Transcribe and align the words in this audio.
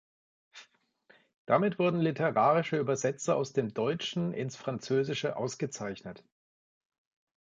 Damit 1.45 1.77
wurden 1.77 1.99
literarische 1.99 2.77
Übersetzer 2.79 3.35
aus 3.35 3.53
dem 3.53 3.71
Deutschen 3.75 4.33
ins 4.33 4.55
Französische 4.55 5.37
ausgezeichnet. 5.37 6.23